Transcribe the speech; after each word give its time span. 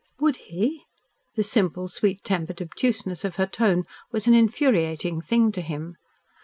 "Would 0.19 0.37
he?" 0.37 0.81
The 1.35 1.43
simple, 1.43 1.87
sweet 1.87 2.23
tempered 2.23 2.59
obtuseness 2.59 3.23
of 3.23 3.35
her 3.35 3.45
tone 3.45 3.83
was 4.11 4.25
an 4.25 4.33
infuriating 4.33 5.21
thing 5.21 5.51
to 5.51 5.61
him. 5.61 5.95